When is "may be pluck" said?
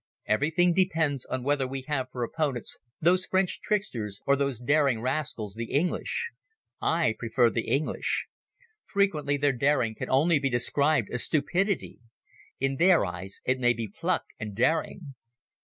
13.59-14.23